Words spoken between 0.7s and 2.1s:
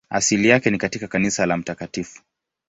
ni katika kanisa la Mt.